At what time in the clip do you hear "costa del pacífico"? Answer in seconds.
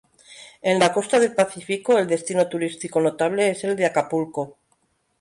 0.93-1.99